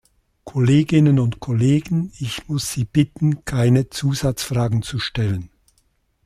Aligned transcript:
Kolleginnen 0.45 1.19
und 1.19 1.39
Kollegen, 1.41 2.11
ich 2.17 2.47
muss 2.47 2.71
Sie 2.73 2.85
bitten, 2.85 3.45
keine 3.45 3.91
Zusatzfragen 3.91 4.81
zu 4.81 4.97
stellen. 4.97 5.51